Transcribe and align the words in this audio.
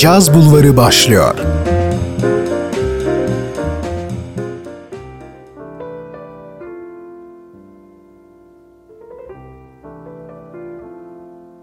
Caz 0.00 0.34
Bulvarı 0.34 0.76
başlıyor. 0.76 1.34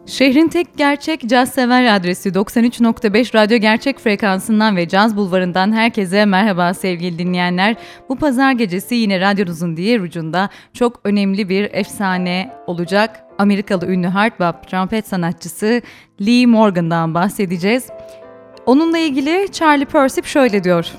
Şehrin 0.06 0.48
tek 0.48 0.78
gerçek 0.78 1.30
caz 1.30 1.50
sever 1.50 1.96
adresi 1.96 2.30
93.5 2.30 3.36
Radyo 3.36 3.58
Gerçek 3.58 4.00
frekansından 4.00 4.76
ve 4.76 4.88
Caz 4.88 5.18
Bulvarı'ndan 5.18 5.74
herkese 5.74 6.26
merhaba 6.26 6.74
sevgili 6.74 7.20
dinleyenler. 7.20 7.76
Bu 8.10 8.16
pazar 8.16 8.52
gecesi 8.52 8.96
yine 8.96 9.20
radyonuzun 9.20 9.78
diğer 9.78 10.00
ucunda 10.00 10.50
çok 10.74 11.00
önemli 11.04 11.50
bir 11.50 11.70
efsane 11.74 12.54
olacak. 12.68 13.24
Amerikalı 13.38 13.88
ünlü 13.88 14.08
hard 14.08 14.40
bop 14.40 14.68
trompet 14.68 15.08
sanatçısı 15.08 15.82
Lee 16.22 16.46
Morgan'dan 16.46 17.14
bahsedeceğiz. 17.14 17.88
Onunla 18.68 18.98
ilgili 18.98 19.52
Charlie 19.52 19.86
Persip 19.86 20.26
şöyle 20.26 20.64
diyor. 20.64 20.92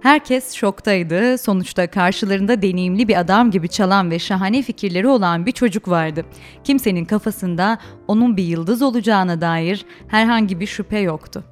Herkes 0.00 0.52
şoktaydı. 0.52 1.38
Sonuçta 1.38 1.86
karşılarında 1.86 2.62
deneyimli 2.62 3.08
bir 3.08 3.20
adam 3.20 3.50
gibi 3.50 3.68
çalan 3.68 4.10
ve 4.10 4.18
şahane 4.18 4.62
fikirleri 4.62 5.08
olan 5.08 5.46
bir 5.46 5.52
çocuk 5.52 5.88
vardı. 5.88 6.24
Kimsenin 6.64 7.04
kafasında 7.04 7.78
onun 8.08 8.36
bir 8.36 8.42
yıldız 8.42 8.82
olacağına 8.82 9.40
dair 9.40 9.86
herhangi 10.08 10.60
bir 10.60 10.66
şüphe 10.66 10.98
yoktu. 10.98 11.44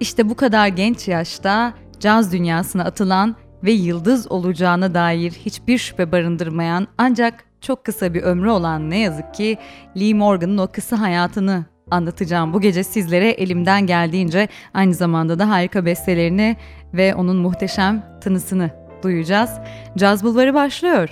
İşte 0.00 0.28
bu 0.28 0.34
kadar 0.34 0.68
genç 0.68 1.08
yaşta 1.08 1.74
caz 2.00 2.32
dünyasına 2.32 2.84
atılan 2.84 3.36
ve 3.64 3.72
yıldız 3.72 4.32
olacağına 4.32 4.94
dair 4.94 5.30
hiçbir 5.30 5.78
şüphe 5.78 6.12
barındırmayan 6.12 6.86
ancak 6.98 7.44
çok 7.60 7.84
kısa 7.84 8.14
bir 8.14 8.22
ömrü 8.22 8.48
olan 8.48 8.90
ne 8.90 8.98
yazık 8.98 9.34
ki 9.34 9.58
Lee 9.96 10.14
Morgan'ın 10.14 10.58
o 10.58 10.66
kısa 10.72 11.00
hayatını 11.00 11.73
anlatacağım 11.90 12.52
bu 12.52 12.60
gece 12.60 12.84
sizlere 12.84 13.30
elimden 13.30 13.86
geldiğince 13.86 14.48
aynı 14.74 14.94
zamanda 14.94 15.38
da 15.38 15.50
harika 15.50 15.84
bestelerini 15.84 16.56
ve 16.94 17.14
onun 17.14 17.36
muhteşem 17.36 18.18
tınısını 18.20 18.70
duyacağız. 19.02 19.50
Caz 19.96 20.24
Bulvarı 20.24 20.54
başlıyor. 20.54 21.08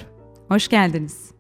Hoş 0.48 0.68
geldiniz. 0.68 1.32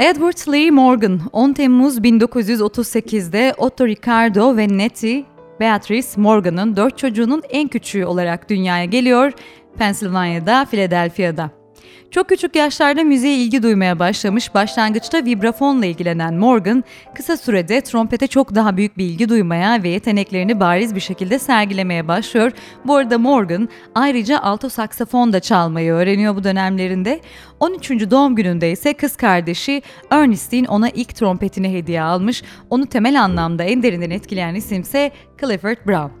Edward 0.00 0.52
Lee 0.52 0.70
Morgan 0.70 1.20
10 1.32 1.52
Temmuz 1.52 1.98
1938'de 1.98 3.54
Otto 3.58 3.86
Ricardo 3.86 4.56
ve 4.56 4.68
Nettie 4.68 5.24
Beatrice 5.60 6.08
Morgan'ın 6.16 6.76
dört 6.76 6.98
çocuğunun 6.98 7.42
en 7.50 7.68
küçüğü 7.68 8.04
olarak 8.04 8.50
dünyaya 8.50 8.84
geliyor, 8.84 9.32
Pennsylvania'da, 9.78 10.64
Philadelphia'da. 10.64 11.59
Çok 12.10 12.28
küçük 12.28 12.56
yaşlarda 12.56 13.04
müziğe 13.04 13.36
ilgi 13.36 13.62
duymaya 13.62 13.98
başlamış, 13.98 14.54
başlangıçta 14.54 15.24
vibrafonla 15.24 15.86
ilgilenen 15.86 16.34
Morgan, 16.34 16.84
kısa 17.14 17.36
sürede 17.36 17.80
trompete 17.80 18.26
çok 18.26 18.54
daha 18.54 18.76
büyük 18.76 18.98
bir 18.98 19.04
ilgi 19.04 19.28
duymaya 19.28 19.82
ve 19.82 19.88
yeteneklerini 19.88 20.60
bariz 20.60 20.94
bir 20.94 21.00
şekilde 21.00 21.38
sergilemeye 21.38 22.08
başlıyor. 22.08 22.52
Bu 22.84 22.96
arada 22.96 23.18
Morgan 23.18 23.68
ayrıca 23.94 24.38
alto 24.38 24.68
saksafon 24.68 25.32
da 25.32 25.40
çalmayı 25.40 25.92
öğreniyor 25.92 26.36
bu 26.36 26.44
dönemlerinde. 26.44 27.20
13. 27.60 27.90
doğum 27.90 28.36
gününde 28.36 28.70
ise 28.70 28.92
kız 28.94 29.16
kardeşi 29.16 29.82
Ernestine 30.10 30.68
ona 30.68 30.88
ilk 30.88 31.14
trompetini 31.14 31.72
hediye 31.72 32.02
almış. 32.02 32.42
Onu 32.70 32.86
temel 32.86 33.22
anlamda 33.22 33.64
en 33.64 33.82
derinden 33.82 34.10
etkileyen 34.10 34.54
isimse 34.54 35.12
Clifford 35.40 35.86
Brown. 35.86 36.19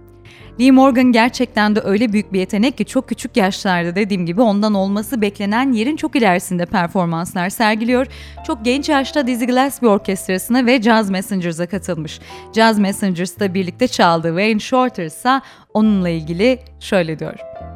Lee 0.60 0.70
Morgan 0.70 1.12
gerçekten 1.12 1.76
de 1.76 1.80
öyle 1.84 2.12
büyük 2.12 2.32
bir 2.32 2.38
yetenek 2.38 2.78
ki 2.78 2.84
çok 2.84 3.08
küçük 3.08 3.36
yaşlarda 3.36 3.96
dediğim 3.96 4.26
gibi 4.26 4.42
ondan 4.42 4.74
olması 4.74 5.20
beklenen 5.20 5.72
yerin 5.72 5.96
çok 5.96 6.16
ilerisinde 6.16 6.66
performanslar 6.66 7.50
sergiliyor. 7.50 8.06
Çok 8.46 8.64
genç 8.64 8.88
yaşta 8.88 9.26
Dizzy 9.26 9.44
Gillespie 9.44 9.88
Orkestrası'na 9.88 10.66
ve 10.66 10.82
Jazz 10.82 11.10
Messengers'a 11.10 11.66
katılmış. 11.66 12.20
Jazz 12.54 12.78
Messengers'ta 12.78 13.54
birlikte 13.54 13.88
çaldığı 13.88 14.28
Wayne 14.28 14.60
Shorter 14.60 15.04
ise 15.04 15.40
onunla 15.74 16.08
ilgili 16.08 16.58
şöyle 16.80 17.18
diyor. 17.18 17.69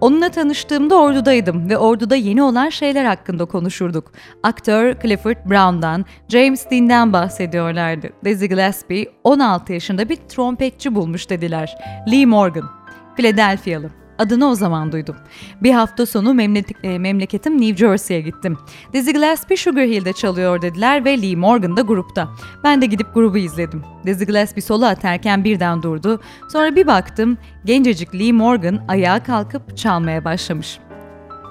Onunla 0.00 0.28
tanıştığımda 0.28 0.94
ordudaydım 1.00 1.70
ve 1.70 1.78
orduda 1.78 2.16
yeni 2.16 2.42
olan 2.42 2.68
şeyler 2.68 3.04
hakkında 3.04 3.44
konuşurduk. 3.44 4.12
Aktör 4.42 4.94
Clifford 5.02 5.36
Brown'dan, 5.50 6.04
James 6.28 6.70
Dean'den 6.70 7.12
bahsediyorlardı. 7.12 8.10
Dizzy 8.24 8.46
Gillespie 8.46 9.06
16 9.24 9.72
yaşında 9.72 10.08
bir 10.08 10.16
trompetçi 10.16 10.94
bulmuş 10.94 11.30
dediler. 11.30 11.78
Lee 12.12 12.26
Morgan, 12.26 12.70
Philadelphia'lı. 13.16 13.99
Adını 14.20 14.50
o 14.50 14.54
zaman 14.54 14.92
duydum. 14.92 15.16
Bir 15.62 15.72
hafta 15.72 16.06
sonu 16.06 16.34
memleket, 16.34 16.82
memleketim 16.82 17.60
New 17.60 17.76
Jersey'ye 17.76 18.20
gittim. 18.20 18.58
Dizzy 18.92 19.10
Gillespie 19.10 19.56
Sugar 19.56 19.84
Hill'de 19.84 20.12
çalıyor 20.12 20.62
dediler 20.62 21.04
ve 21.04 21.22
Lee 21.22 21.36
Morgan 21.36 21.76
da 21.76 21.80
grupta. 21.80 22.28
Ben 22.64 22.82
de 22.82 22.86
gidip 22.86 23.14
grubu 23.14 23.38
izledim. 23.38 23.82
Dizzy 24.06 24.24
Gillespie 24.24 24.62
solo 24.62 24.84
atarken 24.84 25.44
birden 25.44 25.82
durdu. 25.82 26.20
Sonra 26.52 26.76
bir 26.76 26.86
baktım 26.86 27.38
gencecik 27.64 28.14
Lee 28.14 28.32
Morgan 28.32 28.84
ayağa 28.88 29.22
kalkıp 29.22 29.76
çalmaya 29.76 30.24
başlamış. 30.24 30.78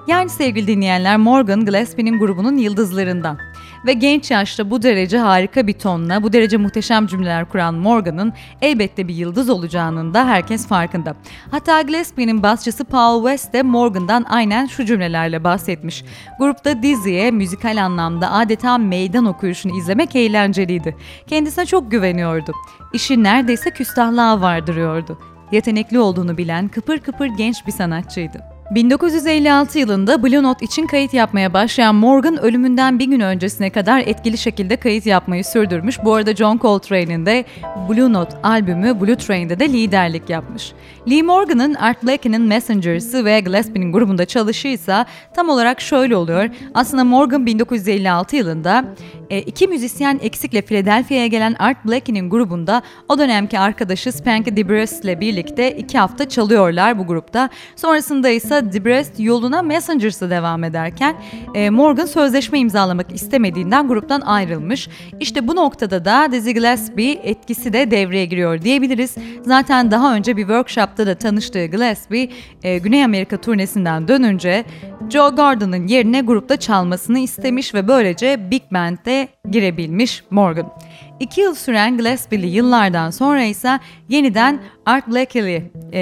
Yani 0.07 0.29
sevgili 0.29 0.67
dinleyenler 0.67 1.17
Morgan 1.17 1.65
Gillespie'nin 1.65 2.19
grubunun 2.19 2.57
yıldızlarından. 2.57 3.37
Ve 3.85 3.93
genç 3.93 4.31
yaşta 4.31 4.71
bu 4.71 4.81
derece 4.83 5.17
harika 5.17 5.67
bir 5.67 5.73
tonla, 5.73 6.23
bu 6.23 6.33
derece 6.33 6.57
muhteşem 6.57 7.07
cümleler 7.07 7.49
kuran 7.49 7.75
Morgan'ın 7.75 8.33
elbette 8.61 9.07
bir 9.07 9.15
yıldız 9.15 9.49
olacağının 9.49 10.13
da 10.13 10.27
herkes 10.27 10.67
farkında. 10.67 11.15
Hatta 11.51 11.81
Gillespie'nin 11.81 12.43
basçısı 12.43 12.85
Paul 12.85 13.23
West 13.23 13.53
de 13.53 13.63
Morgan'dan 13.63 14.25
aynen 14.29 14.65
şu 14.65 14.85
cümlelerle 14.85 15.43
bahsetmiş. 15.43 16.03
Grupta 16.39 16.83
Dizzy'ye 16.83 17.31
müzikal 17.31 17.83
anlamda 17.83 18.31
adeta 18.31 18.77
meydan 18.77 19.25
okuyuşunu 19.25 19.77
izlemek 19.77 20.15
eğlenceliydi. 20.15 20.95
Kendisine 21.27 21.65
çok 21.65 21.91
güveniyordu. 21.91 22.51
İşi 22.93 23.23
neredeyse 23.23 23.71
küstahlığa 23.71 24.41
vardırıyordu. 24.41 25.17
Yetenekli 25.51 25.99
olduğunu 25.99 26.37
bilen 26.37 26.67
kıpır 26.67 26.99
kıpır 26.99 27.27
genç 27.27 27.67
bir 27.67 27.71
sanatçıydı. 27.71 28.58
1956 28.71 29.79
yılında 29.79 30.23
Blue 30.23 30.43
Note 30.43 30.65
için 30.65 30.87
kayıt 30.87 31.13
yapmaya 31.13 31.53
başlayan 31.53 31.95
Morgan 31.95 32.41
ölümünden 32.41 32.99
bir 32.99 33.05
gün 33.05 33.19
öncesine 33.19 33.69
kadar 33.69 33.99
etkili 33.99 34.37
şekilde 34.37 34.75
kayıt 34.75 35.05
yapmayı 35.05 35.45
sürdürmüş. 35.45 36.03
Bu 36.03 36.13
arada 36.13 36.35
John 36.35 36.57
Coltrane'in 36.57 37.25
de 37.25 37.45
Blue 37.89 38.13
Note 38.13 38.37
albümü 38.43 39.01
Blue 39.01 39.15
Train'de 39.15 39.59
de 39.59 39.69
liderlik 39.69 40.29
yapmış. 40.29 40.71
Lee 41.09 41.21
Morgan'ın 41.21 41.73
Art 41.73 42.03
Blakey'nin 42.03 42.41
Messengers'ı 42.41 43.25
ve 43.25 43.39
Gillespie'nin 43.39 43.91
grubunda 43.91 44.25
çalışıysa 44.25 45.05
tam 45.33 45.49
olarak 45.49 45.81
şöyle 45.81 46.15
oluyor. 46.15 46.49
Aslında 46.73 47.03
Morgan 47.03 47.45
1956 47.45 48.35
yılında 48.35 48.85
e, 49.29 49.39
iki 49.39 49.67
müzisyen 49.67 50.19
eksikle 50.23 50.61
Philadelphia'ya 50.61 51.27
gelen 51.27 51.55
Art 51.59 51.85
Blakey'nin 51.85 52.29
grubunda 52.29 52.81
o 53.09 53.19
dönemki 53.19 53.59
arkadaşı 53.59 54.11
Spanky 54.11 54.55
DeBrest 54.55 55.03
ile 55.03 55.19
birlikte 55.19 55.71
iki 55.77 55.97
hafta 55.97 56.29
çalıyorlar 56.29 56.99
bu 56.99 57.07
grupta. 57.07 57.49
Sonrasında 57.75 58.29
ise 58.29 58.58
DeBrest 58.73 59.19
yoluna 59.19 59.61
Messengers'a 59.61 60.29
devam 60.29 60.63
ederken 60.63 61.15
e, 61.55 61.69
Morgan 61.69 62.05
sözleşme 62.05 62.59
imzalamak 62.59 63.11
istemediğinden 63.13 63.87
gruptan 63.87 64.21
ayrılmış. 64.21 64.89
İşte 65.19 65.47
bu 65.47 65.55
noktada 65.55 66.05
da 66.05 66.27
Dizzy 66.31 66.51
Gillespie 66.51 67.19
etkisi 67.23 67.73
de 67.73 67.91
devreye 67.91 68.25
giriyor 68.25 68.61
diyebiliriz. 68.61 69.15
Zaten 69.45 69.91
daha 69.91 70.15
önce 70.15 70.37
bir 70.37 70.41
workshopta 70.41 71.07
da 71.07 71.15
tanıştığı 71.15 71.65
Gillespie 71.65 72.29
e, 72.63 72.77
Güney 72.77 73.03
Amerika 73.03 73.37
turnesinden 73.37 74.07
dönünce 74.07 74.65
Joe 75.09 75.29
Gordon'ın 75.29 75.87
yerine 75.87 76.21
grupta 76.21 76.57
çalmasını 76.57 77.19
istemiş 77.19 77.73
ve 77.73 77.87
böylece 77.87 78.51
Big 78.51 78.63
Band'de 78.71 79.27
girebilmiş 79.49 80.23
Morgan. 80.29 80.71
İki 81.19 81.41
yıl 81.41 81.55
süren 81.55 81.97
Gillespie'li 81.97 82.47
yıllardan 82.47 83.09
sonra 83.09 83.43
ise 83.43 83.79
yeniden 84.09 84.59
Art 84.85 85.07
Blakey'li 85.07 85.71
e, 85.93 86.01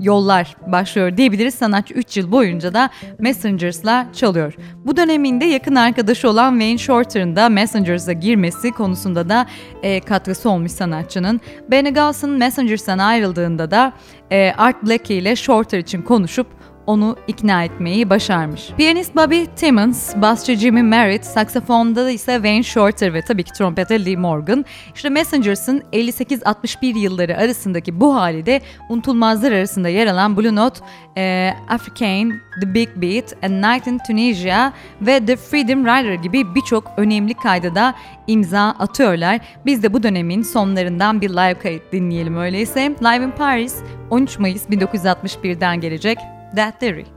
yollar 0.00 0.56
başlıyor 0.66 1.16
diyebiliriz. 1.16 1.54
Sanatçı 1.54 1.94
3 1.94 2.16
yıl 2.16 2.32
boyunca 2.32 2.74
da 2.74 2.90
Messengers'la 3.18 4.06
çalıyor. 4.12 4.54
Bu 4.84 4.96
döneminde 4.96 5.44
yakın 5.44 5.74
arkadaşı 5.74 6.28
olan 6.28 6.50
Wayne 6.50 6.78
Shorter'ın 6.78 7.36
da 7.36 7.48
Messengers'a 7.48 8.12
girmesi 8.12 8.70
konusunda 8.70 9.28
da 9.28 9.46
e, 9.82 10.00
katkısı 10.00 10.50
olmuş 10.50 10.72
sanatçının. 10.72 11.40
Benny 11.70 11.94
Golson 11.94 12.30
Messengers'tan 12.30 12.98
ayrıldığında 12.98 13.70
da 13.70 13.92
e, 14.30 14.52
Art 14.56 14.82
Blakey 14.82 15.18
ile 15.18 15.36
Shorter 15.36 15.78
için 15.78 16.02
konuşup 16.02 16.46
onu 16.86 17.16
ikna 17.26 17.64
etmeyi 17.64 18.10
başarmış. 18.10 18.70
Piyanist 18.76 19.16
Bobby 19.16 19.44
Timmons, 19.56 20.16
basçı 20.16 20.56
Jimmy 20.56 20.82
Merritt, 20.82 21.24
saksafonda 21.24 22.10
ise 22.10 22.34
Wayne 22.34 22.62
Shorter 22.62 23.14
ve 23.14 23.22
tabii 23.22 23.42
ki 23.42 23.52
trompete 23.52 24.04
Lee 24.04 24.16
Morgan. 24.16 24.64
İşte 24.94 25.08
Messengers'ın 25.08 25.82
58-61 25.92 26.98
yılları 26.98 27.36
arasındaki 27.36 28.00
bu 28.00 28.14
hali 28.14 28.46
de 28.46 28.60
unutulmazlar 28.88 29.52
arasında 29.52 29.88
yer 29.88 30.06
alan 30.06 30.36
Blue 30.36 30.54
Note, 30.54 30.80
e, 31.16 31.50
African, 31.68 32.32
The 32.60 32.74
Big 32.74 32.88
Beat, 32.96 33.44
A 33.44 33.48
Night 33.48 33.86
in 33.86 33.98
Tunisia 34.06 34.72
ve 35.00 35.26
The 35.26 35.36
Freedom 35.36 35.84
Rider 35.84 36.14
gibi 36.14 36.54
birçok 36.54 36.92
önemli 36.96 37.34
kayda 37.34 37.74
da 37.74 37.94
imza 38.26 38.68
atıyorlar. 38.78 39.40
Biz 39.66 39.82
de 39.82 39.92
bu 39.92 40.02
dönemin 40.02 40.42
sonlarından 40.42 41.20
bir 41.20 41.30
live 41.30 41.54
kayıt 41.54 41.92
dinleyelim 41.92 42.36
öyleyse. 42.36 42.80
Live 43.02 43.24
in 43.24 43.30
Paris 43.30 43.76
13 44.10 44.38
Mayıs 44.38 44.68
1961'den 44.68 45.80
gelecek 45.80 46.18
that 46.54 46.78
theory. 46.80 47.13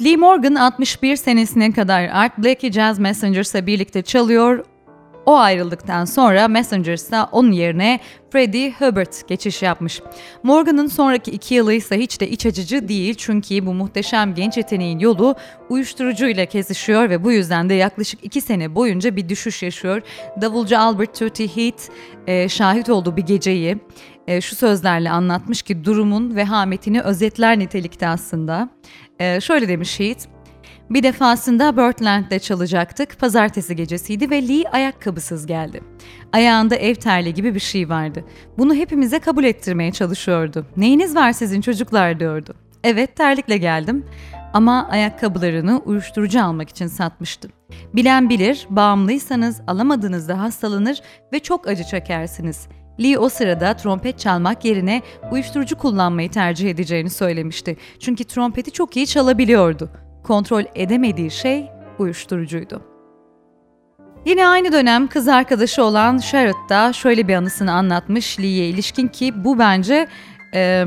Lee 0.00 0.16
Morgan 0.16 0.54
61 0.54 1.16
senesine 1.16 1.72
kadar 1.72 2.08
Art 2.12 2.38
Blakey 2.38 2.72
Jazz 2.72 2.98
Messengers'la 2.98 3.66
birlikte 3.66 4.02
çalıyor. 4.02 4.64
O 5.26 5.36
ayrıldıktan 5.36 6.04
sonra 6.04 6.48
Messengers'ta 6.48 7.28
onun 7.32 7.52
yerine 7.52 8.00
Freddie 8.30 8.72
Hubbard 8.78 9.28
geçiş 9.28 9.62
yapmış. 9.62 10.00
Morgan'ın 10.42 10.86
sonraki 10.86 11.30
iki 11.30 11.54
yılı 11.54 11.72
ise 11.72 11.98
hiç 11.98 12.20
de 12.20 12.28
iç 12.28 12.46
açıcı 12.46 12.88
değil 12.88 13.14
çünkü 13.14 13.66
bu 13.66 13.74
muhteşem 13.74 14.34
genç 14.34 14.56
yeteneğin 14.56 14.98
yolu 14.98 15.34
uyuşturucuyla 15.68 16.46
kesişiyor 16.46 17.10
ve 17.10 17.24
bu 17.24 17.32
yüzden 17.32 17.68
de 17.68 17.74
yaklaşık 17.74 18.24
iki 18.24 18.40
sene 18.40 18.74
boyunca 18.74 19.16
bir 19.16 19.28
düşüş 19.28 19.62
yaşıyor. 19.62 20.02
Davulcu 20.40 20.78
Albert 20.78 21.18
Tutti 21.18 21.56
Heath 21.56 21.82
e, 22.26 22.48
şahit 22.48 22.88
olduğu 22.88 23.16
bir 23.16 23.22
geceyi 23.22 23.78
e, 24.26 24.40
şu 24.40 24.56
sözlerle 24.56 25.10
anlatmış 25.10 25.62
ki 25.62 25.84
durumun 25.84 26.36
vehametini 26.36 27.02
özetler 27.02 27.58
nitelikte 27.58 28.08
aslında. 28.08 28.68
E, 29.22 29.40
şöyle 29.40 29.68
demiş 29.68 30.00
Heath, 30.00 30.24
bir 30.90 31.02
defasında 31.02 31.76
Birdland'de 31.76 32.38
çalacaktık. 32.38 33.18
Pazartesi 33.18 33.76
gecesiydi 33.76 34.30
ve 34.30 34.48
Lee 34.48 34.68
ayakkabısız 34.72 35.46
geldi. 35.46 35.80
Ayağında 36.32 36.76
ev 36.76 36.94
terli 36.94 37.34
gibi 37.34 37.54
bir 37.54 37.60
şey 37.60 37.88
vardı. 37.88 38.24
Bunu 38.58 38.74
hepimize 38.74 39.18
kabul 39.18 39.44
ettirmeye 39.44 39.92
çalışıyordu. 39.92 40.66
Neyiniz 40.76 41.14
var 41.14 41.32
sizin 41.32 41.60
çocuklar 41.60 42.20
diyordu. 42.20 42.54
Evet 42.84 43.16
terlikle 43.16 43.56
geldim 43.56 44.06
ama 44.52 44.88
ayakkabılarını 44.88 45.82
uyuşturucu 45.84 46.44
almak 46.44 46.68
için 46.68 46.86
satmıştı. 46.86 47.48
Bilen 47.94 48.30
bilir, 48.30 48.66
bağımlıysanız 48.70 49.60
alamadığınızda 49.66 50.40
hastalanır 50.40 51.02
ve 51.32 51.40
çok 51.40 51.68
acı 51.68 51.84
çekersiniz. 51.84 52.68
Lee 53.00 53.18
o 53.18 53.28
sırada 53.28 53.76
trompet 53.76 54.18
çalmak 54.18 54.64
yerine 54.64 55.02
uyuşturucu 55.30 55.78
kullanmayı 55.78 56.30
tercih 56.30 56.70
edeceğini 56.70 57.10
söylemişti. 57.10 57.76
Çünkü 57.98 58.24
trompeti 58.24 58.70
çok 58.70 58.96
iyi 58.96 59.06
çalabiliyordu 59.06 59.90
kontrol 60.22 60.64
edemediği 60.74 61.30
şey 61.30 61.70
uyuşturucuydu. 61.98 62.82
Yine 64.26 64.46
aynı 64.46 64.72
dönem 64.72 65.06
kız 65.06 65.28
arkadaşı 65.28 65.84
olan 65.84 66.18
Sherrod 66.18 66.68
da 66.68 66.92
şöyle 66.92 67.28
bir 67.28 67.34
anısını 67.34 67.72
anlatmış 67.72 68.40
Lee'ye 68.40 68.68
ilişkin 68.68 69.08
ki 69.08 69.44
bu 69.44 69.58
bence 69.58 70.08
e, 70.54 70.84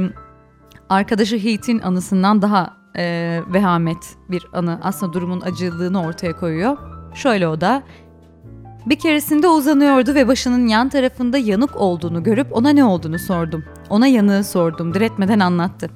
arkadaşı 0.90 1.38
Heath'in 1.38 1.80
anısından 1.80 2.42
daha 2.42 2.74
e, 2.98 3.40
vehamet 3.48 3.98
bir 4.30 4.46
anı. 4.54 4.80
Aslında 4.84 5.14
durumun 5.14 5.42
acılığını 5.42 6.06
ortaya 6.06 6.36
koyuyor. 6.36 6.78
Şöyle 7.14 7.48
o 7.48 7.62
da 7.62 7.84
bir 8.86 9.00
keresinde 9.00 9.48
uzanıyordu 9.48 10.16
ve 10.16 10.28
başının 10.28 10.68
yan 10.68 10.90
tarafında 10.90 11.38
yanık 11.38 11.76
olduğunu 11.76 12.24
görüp 12.24 12.48
ona 12.52 12.70
ne 12.70 12.84
olduğunu 12.84 13.20
sordum. 13.20 13.66
Ona 13.90 14.08
yanığı 14.08 14.44
sordum, 14.44 14.94
diretmeden 14.94 15.40
anlattı. 15.40 15.90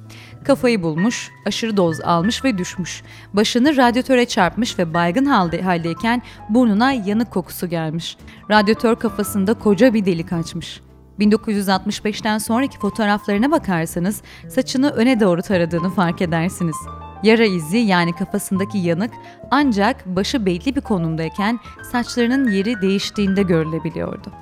Kafayı 0.44 0.82
bulmuş, 0.82 1.30
aşırı 1.46 1.76
doz 1.76 2.00
almış 2.00 2.44
ve 2.44 2.58
düşmüş. 2.58 3.02
Başını 3.32 3.76
radyatöre 3.76 4.26
çarpmış 4.26 4.78
ve 4.78 4.94
baygın 4.94 5.24
halde, 5.24 5.62
haldeyken 5.62 6.22
burnuna 6.48 6.92
yanık 6.92 7.30
kokusu 7.30 7.68
gelmiş. 7.68 8.16
Radyatör 8.50 8.96
kafasında 8.96 9.54
koca 9.54 9.94
bir 9.94 10.04
delik 10.04 10.32
açmış. 10.32 10.80
1965'ten 11.18 12.38
sonraki 12.38 12.78
fotoğraflarına 12.78 13.50
bakarsanız 13.50 14.22
saçını 14.48 14.90
öne 14.90 15.20
doğru 15.20 15.42
taradığını 15.42 15.90
fark 15.90 16.22
edersiniz. 16.22 16.76
Yara 17.22 17.44
izi 17.44 17.78
yani 17.78 18.12
kafasındaki 18.12 18.78
yanık 18.78 19.10
ancak 19.50 20.06
başı 20.06 20.46
belli 20.46 20.76
bir 20.76 20.80
konumdayken 20.80 21.60
saçlarının 21.92 22.50
yeri 22.50 22.80
değiştiğinde 22.80 23.42
görülebiliyordu. 23.42 24.32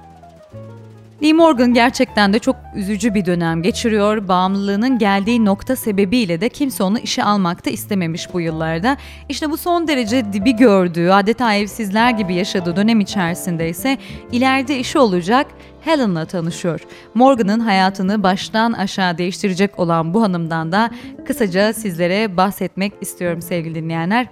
Lee 1.23 1.33
Morgan 1.33 1.75
gerçekten 1.75 2.33
de 2.33 2.39
çok 2.39 2.57
üzücü 2.75 3.15
bir 3.15 3.27
dönem 3.27 3.63
geçiriyor. 3.63 4.29
Bağımlılığının 4.29 4.99
geldiği 4.99 5.45
nokta 5.45 5.77
sebebiyle 5.77 6.41
de 6.41 6.49
kimse 6.49 6.83
onu 6.83 6.99
işe 6.99 7.25
almakta 7.25 7.71
istememiş 7.71 8.35
bu 8.35 8.41
yıllarda. 8.41 8.97
İşte 9.29 9.51
bu 9.51 9.57
son 9.57 9.89
derece 9.89 10.33
dibi 10.33 10.57
gördüğü, 10.57 11.11
adeta 11.11 11.55
evsizler 11.55 12.11
gibi 12.11 12.35
yaşadığı 12.35 12.77
dönem 12.77 13.01
içerisinde 13.01 13.69
ise 13.69 13.99
ileride 14.33 14.79
işi 14.79 14.99
olacak 14.99 15.47
Helen'la 15.89 16.25
tanışıyor. 16.25 16.81
Morgan'ın 17.15 17.61
hayatını 17.61 18.23
baştan 18.23 18.73
aşağı 18.73 19.19
değiştirecek 19.19 19.79
olan 19.79 20.15
bu 20.15 20.23
hanımdan 20.23 20.73
da 20.73 20.91
kısaca 21.27 21.73
sizlere 21.73 22.37
bahsetmek 22.37 22.93
istiyorum 23.01 23.43
sevgili 23.43 23.75
dinleyenler. 23.75 24.27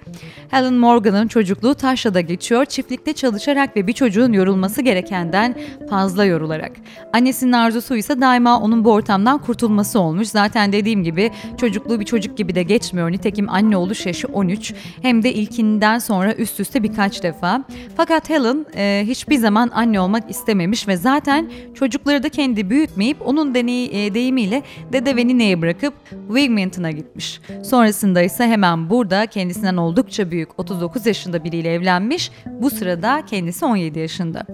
Helen 0.49 0.75
Morgan'ın 0.75 1.29
çocukluğu 1.29 1.75
Taşra'da 1.75 2.21
geçiyor. 2.21 2.65
Çiftlikte 2.65 3.13
çalışarak 3.13 3.77
ve 3.77 3.87
bir 3.87 3.93
çocuğun 3.93 4.33
yorulması 4.33 4.83
gerekenden 4.83 5.55
fazla 5.91 6.25
yorularak. 6.25 6.73
Annesinin 7.13 7.53
arzusu 7.53 7.97
ise 7.97 8.21
daima 8.21 8.61
onun 8.61 8.85
bu 8.85 8.93
ortamdan 8.93 9.39
kurtulması 9.39 10.01
olmuş. 10.01 10.29
Zaten 10.29 10.73
dediğim 10.73 11.05
gibi 11.05 11.31
çocukluğu 11.57 12.01
bir 12.01 12.05
çocuk 12.05 12.37
gibi 12.37 12.55
de 12.55 12.63
geçmiyor. 12.63 13.13
Nitekim 13.13 13.51
anne 13.51 13.77
oluş 13.77 14.07
yaşı 14.07 14.29
13. 14.29 14.75
Hem 15.03 15.23
de 15.23 15.33
ilkinden 15.33 15.99
sonra 15.99 16.35
üst 16.35 16.61
üste 16.61 16.83
birkaç 16.83 17.23
defa. 17.23 17.65
Fakat 17.97 18.31
Helen 18.31 18.67
e, 18.77 19.05
hiçbir 19.07 19.37
zaman 19.37 19.71
anne 19.75 20.01
olmak 20.01 20.31
istememiş 20.31 20.89
ve 20.89 20.97
zaten 20.97 21.46
çocukları 21.75 22.23
da 22.23 22.29
kendi 22.29 22.71
büyütmeyip 22.71 23.17
onun 23.27 23.55
deney, 23.55 24.07
e, 24.07 24.15
deyimiyle 24.15 24.63
dede 24.93 25.17
ve 25.17 25.27
nineye 25.27 25.63
bırakıp 25.63 25.95
Wigminton'a 26.29 26.91
gitmiş. 26.91 27.41
Sonrasında 27.63 28.23
ise 28.23 28.47
hemen 28.47 28.91
burada 28.91 29.27
kendisinden 29.27 29.77
oldukça 29.77 30.31
büyük 30.31 30.61
39 30.61 31.07
yaşında 31.07 31.45
biriyle 31.45 31.75
evlenmiş. 31.75 32.31
Bu 32.47 32.71
sırada 32.71 33.23
kendisi 33.27 33.65
17 33.65 33.99
yaşında. 33.99 34.47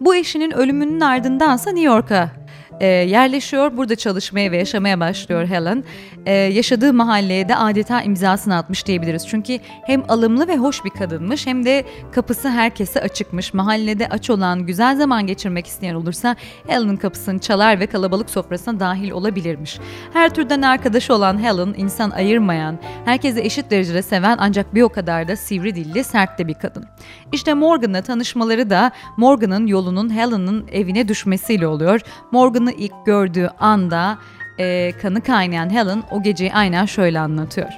Bu 0.00 0.14
eşinin 0.14 0.50
ölümünün 0.50 1.00
ardındansa 1.00 1.70
New 1.70 1.86
York'a 1.86 2.30
e, 2.80 2.86
yerleşiyor. 2.86 3.76
Burada 3.76 3.96
çalışmaya 3.96 4.50
ve 4.52 4.56
yaşamaya 4.56 5.00
başlıyor 5.00 5.46
Helen. 5.46 5.84
E, 6.26 6.32
yaşadığı 6.32 6.92
mahalleye 6.92 7.48
de 7.48 7.56
adeta 7.56 8.02
imzasını 8.02 8.56
atmış 8.56 8.86
diyebiliriz. 8.86 9.28
Çünkü 9.28 9.58
hem 9.86 10.04
alımlı 10.08 10.48
ve 10.48 10.56
hoş 10.56 10.84
bir 10.84 10.90
kadınmış 10.90 11.46
hem 11.46 11.64
de 11.64 11.84
kapısı 12.12 12.48
herkese 12.48 13.00
açıkmış. 13.00 13.54
Mahallede 13.54 14.08
aç 14.08 14.30
olan, 14.30 14.66
güzel 14.66 14.96
zaman 14.96 15.26
geçirmek 15.26 15.66
isteyen 15.66 15.94
olursa 15.94 16.36
Helen'ın 16.66 16.96
kapısını 16.96 17.38
çalar 17.38 17.80
ve 17.80 17.86
kalabalık 17.86 18.30
sofrasına 18.30 18.80
dahil 18.80 19.10
olabilirmiş. 19.10 19.78
Her 20.12 20.34
türden 20.34 20.62
arkadaşı 20.62 21.14
olan 21.14 21.42
Helen, 21.42 21.74
insan 21.76 22.10
ayırmayan, 22.10 22.78
herkese 23.04 23.40
eşit 23.40 23.70
derecede 23.70 24.02
seven 24.02 24.36
ancak 24.40 24.74
bir 24.74 24.82
o 24.82 24.88
kadar 24.88 25.28
da 25.28 25.36
sivri 25.36 25.74
dilli, 25.74 26.04
sert 26.04 26.38
de 26.38 26.48
bir 26.48 26.54
kadın. 26.54 26.84
İşte 27.32 27.54
Morgan'la 27.54 28.02
tanışmaları 28.02 28.70
da 28.70 28.90
Morgan'ın 29.16 29.66
yolunun 29.66 30.16
Helen'ın 30.16 30.68
evine 30.72 31.08
düşmesiyle 31.08 31.66
oluyor. 31.66 32.00
Morgan'ı 32.32 32.72
ilk 32.72 33.06
gördüğü 33.06 33.46
anda 33.58 34.18
e, 34.58 34.92
kanı 35.02 35.20
kaynayan 35.20 35.70
Helen 35.70 36.02
o 36.10 36.22
geceyi 36.22 36.54
aynen 36.54 36.84
şöyle 36.84 37.20
anlatıyor. 37.20 37.70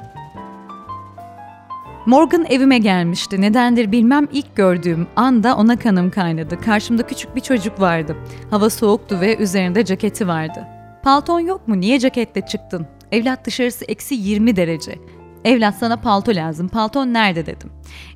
Morgan 2.07 2.45
evime 2.49 2.79
gelmişti. 2.79 3.41
Nedendir 3.41 3.93
bilmem 3.93 4.29
ilk 4.33 4.57
gördüğüm 4.57 5.07
anda 5.17 5.57
ona 5.57 5.79
kanım 5.79 6.11
kaynadı. 6.11 6.61
Karşımda 6.61 7.07
küçük 7.07 7.37
bir 7.37 7.41
çocuk 7.41 7.81
vardı. 7.81 8.17
Hava 8.51 8.71
soğuktu 8.71 9.21
ve 9.21 9.37
üzerinde 9.37 9.85
ceketi 9.85 10.29
vardı. 10.29 10.67
Palton 11.03 11.41
yok 11.41 11.69
mu? 11.69 11.81
Niye 11.81 11.99
ceketle 11.99 12.47
çıktın? 12.47 12.87
Evlat 13.13 13.45
dışarısı 13.45 13.85
eksi 13.85 14.15
20 14.15 14.57
derece. 14.57 14.99
Evlat 15.45 15.75
sana 15.75 15.97
palto 15.97 16.35
lazım. 16.35 16.69
Palton 16.69 17.13
nerede 17.13 17.47
dedim. 17.47 17.71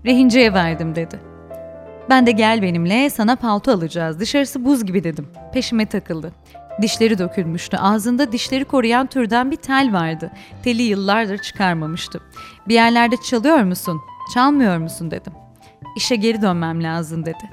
Rehinceye 0.04 0.54
verdim 0.54 0.94
dedi. 0.94 1.20
Ben 2.10 2.26
de 2.26 2.32
gel 2.32 2.62
benimle 2.62 3.10
sana 3.10 3.36
palto 3.36 3.72
alacağız. 3.72 4.20
Dışarısı 4.20 4.64
buz 4.64 4.84
gibi 4.84 5.04
dedim. 5.04 5.28
Peşime 5.52 5.86
takıldı. 5.86 6.32
Dişleri 6.82 7.18
dökülmüştü. 7.18 7.76
Ağzında 7.76 8.32
dişleri 8.32 8.64
koruyan 8.64 9.06
türden 9.06 9.50
bir 9.50 9.56
tel 9.56 9.92
vardı. 9.92 10.30
Teli 10.62 10.82
yıllardır 10.82 11.38
çıkarmamıştı. 11.38 12.20
Bir 12.68 12.74
yerlerde 12.74 13.16
çalıyor 13.16 13.62
musun? 13.62 14.00
Çalmıyor 14.34 14.78
musun 14.78 15.10
dedim. 15.10 15.32
İşe 15.96 16.16
geri 16.16 16.42
dönmem 16.42 16.82
lazım 16.82 17.26
dedi. 17.26 17.50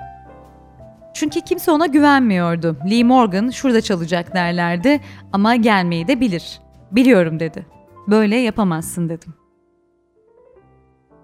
Çünkü 1.14 1.42
kimse 1.42 1.72
ona 1.72 1.86
güvenmiyordu. 1.86 2.78
Lee 2.92 3.04
Morgan 3.04 3.50
şurada 3.50 3.82
çalacak 3.82 4.34
derlerdi 4.34 5.02
ama 5.32 5.56
gelmeyi 5.56 6.08
de 6.08 6.20
bilir. 6.20 6.60
Biliyorum 6.92 7.40
dedi. 7.40 7.66
Böyle 8.08 8.36
yapamazsın 8.36 9.10
dedim. 9.10 9.34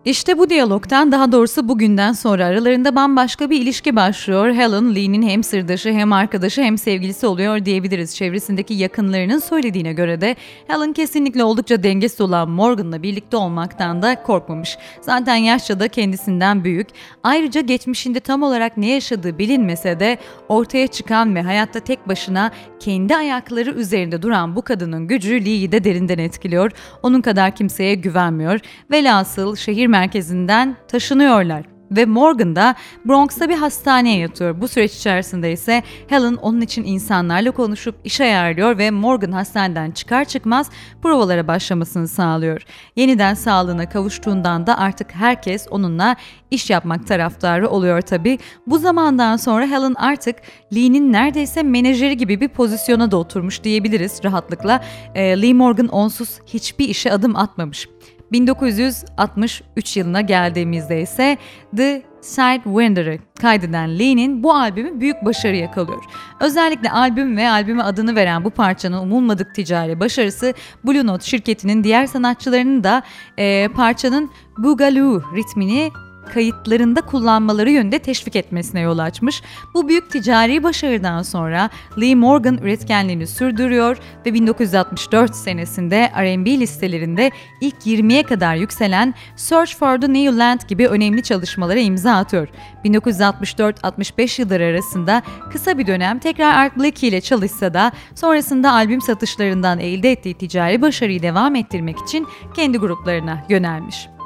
İşte 0.05 0.37
bu 0.37 0.49
diyalogtan 0.49 1.11
daha 1.11 1.31
doğrusu 1.31 1.67
bugünden 1.67 2.13
sonra 2.13 2.45
aralarında 2.45 2.95
bambaşka 2.95 3.49
bir 3.49 3.61
ilişki 3.61 3.95
başlıyor. 3.95 4.53
Helen, 4.53 4.95
Lee'nin 4.95 5.21
hem 5.21 5.43
sırdaşı 5.43 5.89
hem 5.89 6.13
arkadaşı 6.13 6.61
hem 6.61 6.77
sevgilisi 6.77 7.27
oluyor 7.27 7.65
diyebiliriz. 7.65 8.15
Çevresindeki 8.15 8.73
yakınlarının 8.73 9.39
söylediğine 9.39 9.93
göre 9.93 10.21
de 10.21 10.35
Helen 10.67 10.93
kesinlikle 10.93 11.43
oldukça 11.43 11.83
dengesiz 11.83 12.21
olan 12.21 12.49
Morgan'la 12.49 13.03
birlikte 13.03 13.37
olmaktan 13.37 14.01
da 14.01 14.23
korkmamış. 14.23 14.77
Zaten 15.01 15.35
yaşça 15.35 15.79
da 15.79 15.87
kendisinden 15.87 16.63
büyük. 16.63 16.87
Ayrıca 17.23 17.61
geçmişinde 17.61 18.19
tam 18.19 18.43
olarak 18.43 18.77
ne 18.77 18.89
yaşadığı 18.89 19.37
bilinmese 19.37 19.99
de 19.99 20.17
ortaya 20.49 20.87
çıkan 20.87 21.35
ve 21.35 21.41
hayatta 21.41 21.79
tek 21.79 22.07
başına 22.07 22.51
kendi 22.79 23.15
ayakları 23.15 23.71
üzerinde 23.71 24.21
duran 24.21 24.55
bu 24.55 24.61
kadının 24.61 25.07
gücü 25.07 25.45
Lee'yi 25.45 25.71
de 25.71 25.83
derinden 25.83 26.17
etkiliyor. 26.17 26.71
Onun 27.03 27.21
kadar 27.21 27.55
kimseye 27.55 27.95
güvenmiyor. 27.95 28.59
Velhasıl 28.91 29.55
şehir 29.55 29.88
merkezinden 29.89 30.75
taşınıyorlar. 30.87 31.65
ve 31.91 32.05
Morgan 32.05 32.55
da 32.55 32.75
Bronx'ta 33.05 33.49
bir 33.49 33.55
hastaneye 33.55 34.19
yatıyor. 34.19 34.61
Bu 34.61 34.67
süreç 34.67 34.95
içerisinde 34.95 35.51
ise 35.51 35.83
Helen 36.07 36.35
onun 36.35 36.61
için 36.61 36.83
insanlarla 36.83 37.51
konuşup 37.51 37.95
iş 38.03 38.21
ayarlıyor 38.21 38.77
ve 38.77 38.91
Morgan 38.91 39.31
hastaneden 39.31 39.91
çıkar 39.91 40.25
çıkmaz 40.25 40.69
provalara 41.01 41.47
başlamasını 41.47 42.07
sağlıyor. 42.07 42.61
Yeniden 42.95 43.33
sağlığına 43.33 43.89
kavuştuğundan 43.89 44.67
da 44.67 44.77
artık 44.77 45.15
herkes 45.15 45.67
onunla 45.71 46.15
iş 46.51 46.69
yapmak 46.69 47.07
taraftarı 47.07 47.69
oluyor 47.69 48.01
tabi. 48.01 48.37
Bu 48.67 48.77
zamandan 48.77 49.37
sonra 49.37 49.67
Helen 49.67 49.93
artık 49.93 50.35
Lee'nin 50.75 51.13
neredeyse 51.13 51.63
menajeri 51.63 52.17
gibi 52.17 52.41
bir 52.41 52.47
pozisyona 52.47 53.11
da 53.11 53.17
oturmuş 53.17 53.63
diyebiliriz 53.63 54.23
rahatlıkla. 54.23 54.83
E, 55.15 55.41
Lee 55.41 55.53
Morgan 55.53 55.87
onsuz 55.87 56.39
hiçbir 56.45 56.89
işe 56.89 57.11
adım 57.11 57.35
atmamış. 57.35 57.87
1963 58.31 59.97
yılına 59.97 60.21
geldiğimizde 60.21 61.01
ise 61.01 61.37
The 61.77 62.01
Sidewinder'ı 62.21 63.17
kaydeden 63.41 63.99
Lee'nin 63.99 64.43
bu 64.43 64.53
albümü 64.53 64.99
büyük 64.99 65.25
başarı 65.25 65.55
yakalıyor. 65.55 66.03
Özellikle 66.39 66.91
albüm 66.91 67.37
ve 67.37 67.49
albüme 67.49 67.83
adını 67.83 68.15
veren 68.15 68.43
bu 68.43 68.49
parçanın 68.49 68.97
umulmadık 68.97 69.55
ticari 69.55 69.99
başarısı 69.99 70.53
Blue 70.83 71.05
Note 71.05 71.25
şirketinin 71.25 71.83
diğer 71.83 72.05
sanatçılarının 72.05 72.83
da 72.83 73.03
e, 73.37 73.67
parçanın 73.67 74.31
Boogaloo 74.57 75.21
ritmini 75.35 75.91
kayıtlarında 76.29 77.01
kullanmaları 77.01 77.71
yönünde 77.71 77.99
teşvik 77.99 78.35
etmesine 78.35 78.81
yol 78.81 78.97
açmış. 78.97 79.41
Bu 79.73 79.87
büyük 79.87 80.11
ticari 80.11 80.63
başarıdan 80.63 81.21
sonra 81.21 81.69
Lee 82.01 82.15
Morgan 82.15 82.57
üretkenliğini 82.57 83.27
sürdürüyor 83.27 83.97
ve 84.25 84.33
1964 84.33 85.35
senesinde 85.35 86.11
R&B 86.17 86.59
listelerinde 86.59 87.31
ilk 87.61 87.75
20'ye 87.85 88.23
kadar 88.23 88.55
yükselen 88.55 89.13
Search 89.35 89.75
for 89.75 90.01
the 90.01 90.13
New 90.13 90.37
Land 90.37 90.59
gibi 90.67 90.87
önemli 90.87 91.23
çalışmalara 91.23 91.79
imza 91.79 92.13
atıyor. 92.13 92.47
1964-65 92.85 94.41
yılları 94.41 94.63
arasında 94.63 95.21
kısa 95.51 95.77
bir 95.77 95.87
dönem 95.87 96.19
tekrar 96.19 96.53
Art 96.53 96.77
Blakey 96.77 97.09
ile 97.09 97.21
çalışsa 97.21 97.73
da 97.73 97.91
sonrasında 98.15 98.71
albüm 98.71 99.01
satışlarından 99.01 99.79
elde 99.79 100.11
ettiği 100.11 100.33
ticari 100.33 100.81
başarıyı 100.81 101.21
devam 101.21 101.55
ettirmek 101.55 101.97
için 101.99 102.27
kendi 102.55 102.77
gruplarına 102.77 103.45
yönelmiş. 103.49 104.18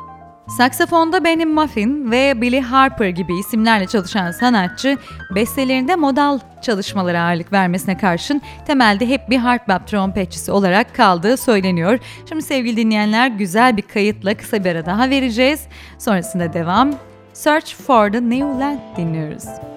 Saksafonda 0.57 1.23
Benny 1.23 1.45
Muffin 1.45 2.11
ve 2.11 2.41
Billy 2.41 2.59
Harper 2.59 3.09
gibi 3.09 3.39
isimlerle 3.39 3.87
çalışan 3.87 4.31
sanatçı 4.31 4.97
bestelerinde 5.35 5.95
modal 5.95 6.39
çalışmalara 6.61 7.21
ağırlık 7.21 7.53
vermesine 7.53 7.97
karşın 7.97 8.41
temelde 8.67 9.09
hep 9.09 9.29
bir 9.29 9.37
hard 9.37 9.67
bop 9.67 9.87
trompetçisi 9.87 10.51
olarak 10.51 10.95
kaldığı 10.95 11.37
söyleniyor. 11.37 11.99
Şimdi 12.29 12.41
sevgili 12.41 12.77
dinleyenler 12.77 13.27
güzel 13.27 13.77
bir 13.77 13.81
kayıtla 13.81 14.37
kısa 14.37 14.63
bir 14.63 14.69
ara 14.69 14.85
daha 14.85 15.09
vereceğiz. 15.09 15.67
Sonrasında 15.99 16.53
devam. 16.53 16.91
Search 17.33 17.75
for 17.75 18.11
the 18.11 18.21
New 18.21 18.45
Land 18.45 18.79
dinliyoruz. 18.97 19.72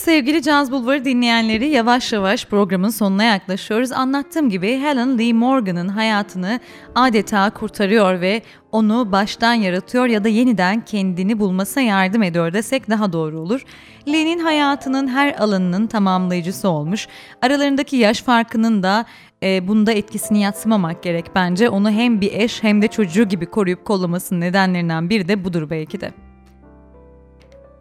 Sevgili 0.00 0.42
Caz 0.42 0.72
Bulvarı 0.72 1.04
dinleyenleri 1.04 1.68
yavaş 1.68 2.12
yavaş 2.12 2.46
programın 2.46 2.88
sonuna 2.88 3.24
yaklaşıyoruz. 3.24 3.92
Anlattığım 3.92 4.50
gibi 4.50 4.78
Helen 4.78 5.18
Lee 5.18 5.32
Morgan'ın 5.32 5.88
hayatını 5.88 6.60
adeta 6.94 7.50
kurtarıyor 7.50 8.20
ve 8.20 8.42
onu 8.72 9.12
baştan 9.12 9.54
yaratıyor 9.54 10.06
ya 10.06 10.24
da 10.24 10.28
yeniden 10.28 10.84
kendini 10.84 11.38
bulmasına 11.38 11.82
yardım 11.82 12.22
ediyor 12.22 12.52
desek 12.52 12.90
daha 12.90 13.12
doğru 13.12 13.40
olur. 13.40 13.64
Lee'nin 14.08 14.38
hayatının 14.38 15.08
her 15.08 15.34
alanının 15.34 15.86
tamamlayıcısı 15.86 16.68
olmuş. 16.68 17.08
Aralarındaki 17.42 17.96
yaş 17.96 18.22
farkının 18.22 18.82
da 18.82 19.04
e, 19.42 19.68
bunda 19.68 19.92
etkisini 19.92 20.40
yatsımamak 20.40 21.02
gerek 21.02 21.24
bence. 21.34 21.68
Onu 21.68 21.90
hem 21.90 22.20
bir 22.20 22.32
eş 22.32 22.62
hem 22.62 22.82
de 22.82 22.88
çocuğu 22.88 23.28
gibi 23.28 23.46
koruyup 23.46 23.84
kollamasının 23.84 24.40
nedenlerinden 24.40 25.10
biri 25.10 25.28
de 25.28 25.44
budur 25.44 25.70
belki 25.70 26.00
de. 26.00 26.29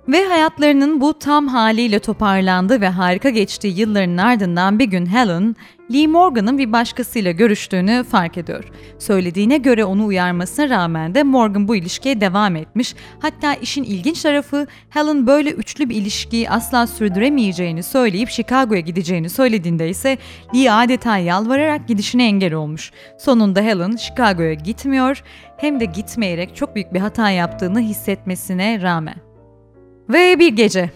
Ve 0.10 0.26
hayatlarının 0.26 1.02
bu 1.02 1.20
tam 1.20 1.48
haliyle 1.48 2.00
toparlandı 2.00 2.82
ve 2.82 2.90
harika 2.90 3.30
geçtiği 3.30 3.80
yılların 3.80 4.18
ardından 4.18 4.80
bir 4.80 4.86
gün 4.86 5.06
Helen, 5.06 5.56
Lee 5.94 6.08
Morgan'ın 6.08 6.58
bir 6.58 6.72
başkasıyla 6.72 7.32
görüştüğünü 7.32 8.04
fark 8.04 8.38
ediyor. 8.38 8.64
Söylediğine 9.00 9.58
göre 9.58 9.86
onu 9.86 10.06
uyarmasına 10.06 10.70
rağmen 10.70 11.16
de 11.16 11.24
Morgan 11.24 11.68
bu 11.68 11.76
ilişkiye 11.76 12.22
devam 12.22 12.56
etmiş. 12.56 12.96
Hatta 13.20 13.54
işin 13.54 13.84
ilginç 13.84 14.22
tarafı 14.22 14.68
Helen 14.90 15.28
böyle 15.28 15.52
üçlü 15.52 15.90
bir 15.90 15.96
ilişkiyi 15.96 16.50
asla 16.50 16.88
sürdüremeyeceğini 16.88 17.84
söyleyip 17.84 18.30
Chicago'ya 18.30 18.82
gideceğini 18.82 19.30
söylediğinde 19.30 19.90
ise 19.90 20.18
Lee 20.56 20.72
adeta 20.72 21.18
yalvararak 21.18 21.88
gidişine 21.88 22.26
engel 22.26 22.54
olmuş. 22.54 22.92
Sonunda 23.20 23.62
Helen 23.62 23.96
Chicago'ya 23.96 24.54
gitmiyor 24.54 25.24
hem 25.58 25.80
de 25.80 25.86
gitmeyerek 25.86 26.56
çok 26.56 26.76
büyük 26.76 26.94
bir 26.94 27.00
hata 27.00 27.30
yaptığını 27.30 27.80
hissetmesine 27.80 28.82
rağmen. 28.82 29.29
Ve 30.10 30.40
bir 30.40 30.56
gece. 30.56 30.90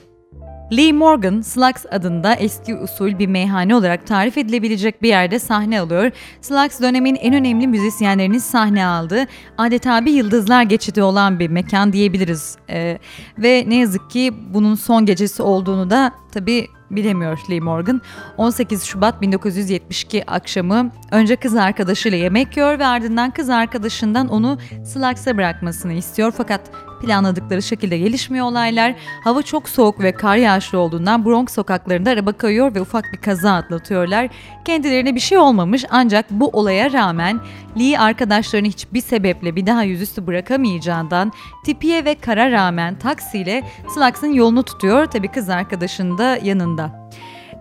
Lee 0.78 0.92
Morgan, 0.92 1.42
Slugs 1.42 1.86
adında 1.92 2.36
eski 2.36 2.76
usul 2.76 3.20
bir 3.20 3.28
meyhane 3.28 3.76
olarak 3.76 4.08
tarif 4.08 4.38
edilebilecek 4.38 5.02
bir 5.02 5.08
yerde 5.08 5.40
sahne 5.40 5.80
alıyor. 5.80 6.12
Slugs 6.42 6.82
dönemin 6.82 7.16
en 7.16 7.34
önemli 7.34 7.68
müzisyenlerinin 7.68 8.38
sahne 8.38 8.86
aldığı 8.86 9.26
adeta 9.58 10.06
bir 10.06 10.12
yıldızlar 10.12 10.64
geçidi 10.64 11.04
olan 11.04 11.40
bir 11.40 11.50
mekan 11.50 11.94
diyebiliriz. 11.94 12.58
Ee, 12.70 12.98
ve 13.38 13.64
ne 13.68 13.76
yazık 13.76 14.10
ki 14.10 14.34
bunun 14.54 14.76
son 14.76 15.06
gecesi 15.06 15.44
olduğunu 15.44 15.90
da 15.90 16.12
tabii 16.32 16.68
bilemiyor 16.96 17.40
Lee 17.50 17.60
Morgan. 17.60 18.02
18 18.38 18.84
Şubat 18.84 19.22
1972 19.22 20.24
akşamı 20.32 20.92
önce 21.12 21.36
kız 21.36 21.56
arkadaşıyla 21.56 22.18
yemek 22.18 22.58
yiyor 22.58 22.80
ve 22.80 22.86
ardından 22.86 23.32
kız 23.32 23.50
arkadaşından 23.50 24.28
onu 24.28 24.58
Slugs'a 24.86 25.38
bırakmasını 25.38 25.94
istiyor. 25.94 26.34
Fakat 26.38 26.62
planladıkları 27.04 27.62
şekilde 27.62 27.98
gelişmiyor 27.98 28.46
olaylar. 28.46 28.96
Hava 29.24 29.42
çok 29.42 29.70
soğuk 29.70 30.00
ve 30.00 30.12
kar 30.12 30.36
yağışlı 30.36 30.78
olduğundan 30.80 31.26
Bronx 31.26 31.54
sokaklarında 31.54 32.10
araba 32.10 32.32
kayıyor 32.32 32.76
ve 32.76 32.82
ufak 32.82 33.14
bir 33.14 33.18
kaza 33.18 33.54
atlatıyorlar. 33.54 34.30
Kendilerine 34.66 35.16
bir 35.16 35.20
şey 35.20 35.38
olmamış 35.38 35.86
ancak 35.90 36.32
bu 36.32 36.48
olaya 36.48 36.94
rağmen 36.94 37.40
Lee 37.80 38.00
arkadaşlarını 38.00 38.68
hiçbir 38.68 39.02
sebeple 39.02 39.56
bir 39.56 39.66
daha 39.66 39.84
yüzüstü 39.84 40.28
bırakamayacağından 40.28 41.32
tipiye 41.66 42.06
ve 42.06 42.16
kara 42.16 42.52
rağmen 42.52 43.00
taksiyle 43.00 43.64
Slugs'ın 43.96 44.34
yolunu 44.34 44.64
tutuyor. 44.64 45.06
Tabi 45.06 45.28
kız 45.28 45.50
arkadaşın 45.50 46.18
da 46.18 46.38
yanında. 46.44 47.10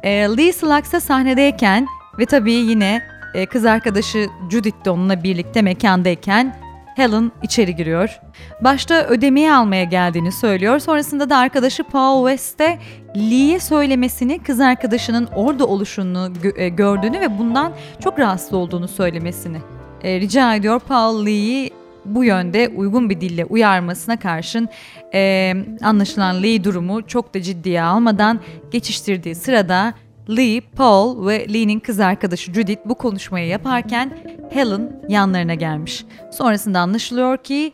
E, 0.03 0.11
Lee 0.11 0.53
Slugs'a 0.53 1.01
sahnedeyken 1.01 1.87
ve 2.19 2.27
tabii 2.27 2.53
yine 2.53 3.03
e, 3.35 3.47
kız 3.47 3.65
arkadaşı 3.65 4.29
Judith 4.51 4.85
de 4.85 4.91
onunla 4.91 5.23
birlikte 5.23 5.63
mekandayken 5.63 6.62
Helen 6.97 7.33
içeri 7.43 7.77
giriyor. 7.77 8.21
Başta 8.61 9.07
ödemeyi 9.07 9.53
almaya 9.53 9.85
geldiğini 9.85 10.33
söylüyor. 10.33 10.79
Sonrasında 10.79 11.31
da 11.31 11.37
arkadaşı 11.37 11.85
Paul 11.85 12.29
West'e 12.29 12.79
Lee'ye 13.17 13.61
söylemesini, 13.61 14.39
kız 14.39 14.61
arkadaşının 14.61 15.29
orada 15.35 15.67
oluşunu 15.67 16.33
e, 16.57 16.69
gördüğünü 16.69 17.21
ve 17.21 17.39
bundan 17.39 17.73
çok 18.01 18.19
rahatsız 18.19 18.53
olduğunu 18.53 18.89
söylemesini 18.89 19.59
e, 20.03 20.21
rica 20.21 20.55
ediyor. 20.55 20.81
Paul 20.81 21.27
Lee'yi 21.27 21.71
bu 22.05 22.25
yönde 22.25 22.69
uygun 22.69 23.11
bir 23.11 23.21
dille 23.21 23.45
uyarmasına 23.45 24.19
karşın 24.19 24.69
e, 25.15 25.55
anlaşılan 25.83 26.43
Lee 26.43 26.65
durumu 26.65 27.07
çok 27.07 27.35
da 27.35 27.43
ciddiye 27.43 27.83
almadan 27.83 28.41
geçiştirdiği 28.71 29.35
sırada 29.35 29.95
Lee, 30.31 30.61
Paul 30.61 31.27
ve 31.27 31.47
Lee'nin 31.53 31.81
kız 31.81 32.01
arkadaşı 32.01 32.53
Judith 32.53 32.81
bu 32.85 32.95
konuşmayı 32.95 33.47
yaparken 33.47 34.19
Helen 34.51 35.01
yanlarına 35.09 35.55
gelmiş. 35.55 36.05
Sonrasında 36.33 36.81
anlaşılıyor 36.81 37.37
ki 37.37 37.73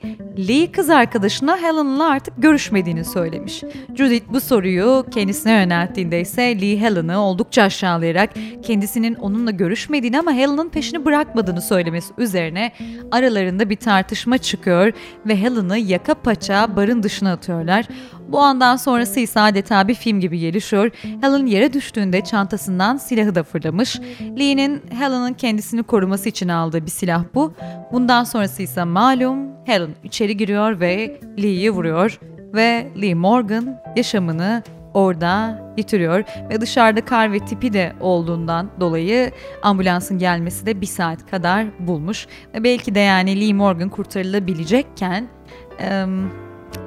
Lee 0.48 0.72
kız 0.72 0.90
arkadaşına 0.90 1.56
Helen'la 1.56 2.10
artık 2.10 2.34
görüşmediğini 2.42 3.04
söylemiş. 3.04 3.62
Judith 3.94 4.32
bu 4.32 4.40
soruyu 4.40 5.06
kendisine 5.10 5.52
yönelttiğinde 5.52 6.20
ise 6.20 6.60
Lee 6.60 6.80
Helen'ı 6.80 7.20
oldukça 7.20 7.62
aşağılayarak 7.62 8.30
kendisinin 8.62 9.14
onunla 9.14 9.50
görüşmediğini 9.50 10.18
ama 10.18 10.32
Helen'ın 10.32 10.68
peşini 10.68 11.04
bırakmadığını 11.04 11.60
söylemesi 11.60 12.14
üzerine 12.18 12.72
aralarında 13.10 13.70
bir 13.70 13.76
tartışma 13.76 14.38
çıkıyor 14.38 14.92
ve 15.26 15.36
Helen'ı 15.36 15.78
yaka 15.78 16.14
paça 16.14 16.76
barın 16.76 17.02
dışına 17.02 17.32
atıyorlar. 17.32 17.86
Bu 18.28 18.40
andan 18.40 18.76
sonrası 18.76 19.20
ise 19.20 19.40
adeta 19.40 19.88
bir 19.88 19.94
film 19.94 20.20
gibi 20.20 20.38
gelişiyor. 20.38 20.90
Helen 21.20 21.46
yere 21.46 21.72
düştüğünde 21.72 22.24
çantasından 22.24 22.96
silahı 22.96 23.34
da 23.34 23.42
fırlamış. 23.42 24.00
Lee'nin 24.38 24.82
Helen'ın 24.98 25.32
kendisini 25.32 25.82
koruması 25.82 26.28
için 26.28 26.48
aldığı 26.48 26.86
bir 26.86 26.90
silah 26.90 27.24
bu. 27.34 27.52
Bundan 27.92 28.24
sonrası 28.24 28.62
ise 28.62 28.84
malum 28.84 29.38
Helen 29.64 29.90
içeri 30.04 30.36
giriyor 30.36 30.80
ve 30.80 31.20
Lee'yi 31.42 31.70
vuruyor 31.70 32.20
ve 32.54 32.88
Lee 33.02 33.14
Morgan 33.14 33.80
yaşamını 33.96 34.62
orada 34.94 35.62
yitiriyor 35.76 36.24
ve 36.50 36.60
dışarıda 36.60 37.04
kar 37.04 37.32
ve 37.32 37.38
tipi 37.38 37.72
de 37.72 37.92
olduğundan 38.00 38.70
dolayı 38.80 39.30
ambulansın 39.62 40.18
gelmesi 40.18 40.66
de 40.66 40.80
bir 40.80 40.86
saat 40.86 41.30
kadar 41.30 41.66
bulmuş 41.78 42.26
ve 42.54 42.64
belki 42.64 42.94
de 42.94 43.00
yani 43.00 43.40
Lee 43.40 43.52
Morgan 43.52 43.88
kurtarılabilecekken 43.88 45.28